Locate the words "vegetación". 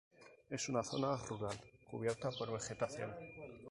2.51-3.11